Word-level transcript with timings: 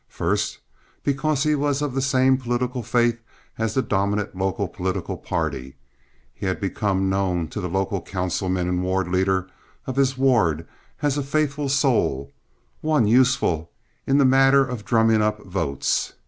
First, 0.09 0.57
because 1.03 1.43
he 1.43 1.53
was 1.53 1.79
of 1.83 1.93
the 1.93 2.01
same 2.01 2.35
political 2.35 2.81
faith 2.81 3.19
as 3.59 3.75
the 3.75 3.83
dominant 3.83 4.35
local 4.35 4.67
political 4.67 5.15
party, 5.15 5.75
he 6.33 6.47
had 6.47 6.59
become 6.59 7.07
known 7.07 7.47
to 7.49 7.61
the 7.61 7.69
local 7.69 8.01
councilman 8.01 8.67
and 8.67 8.81
ward 8.81 9.07
leader 9.07 9.47
of 9.85 9.97
his 9.97 10.17
ward 10.17 10.67
as 11.03 11.19
a 11.19 11.21
faithful 11.23 11.69
soul—one 11.69 13.05
useful 13.05 13.69
in 14.07 14.17
the 14.17 14.25
matter 14.25 14.65
of 14.65 14.85
drumming 14.85 15.21
up 15.21 15.43
votes. 15.45 16.13